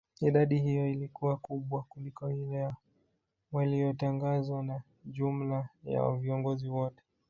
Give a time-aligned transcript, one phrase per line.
[0.21, 2.75] idadi hiyo ilikuwa kubwa kuliko hile ya
[3.51, 7.03] waliyotangazwa na jumla ya viongozi wote